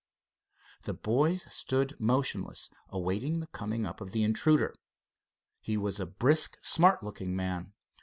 [0.81, 4.73] The boys stood motionless, awaiting the coming up of the intruder.
[5.59, 7.73] He was a brisk, smart looking man.